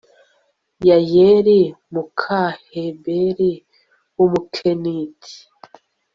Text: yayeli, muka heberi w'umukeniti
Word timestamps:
yayeli, 0.87 1.59
muka 1.93 2.41
heberi 2.69 3.51
w'umukeniti 4.17 5.35